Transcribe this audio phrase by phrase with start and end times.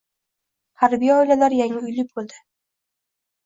[0.83, 2.43] Harbiy oilalar yangi uyli bo‘ldi